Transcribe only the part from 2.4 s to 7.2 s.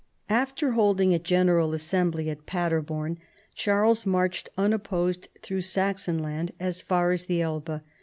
Paderborn, Charles marched unopposed through Saxon land as far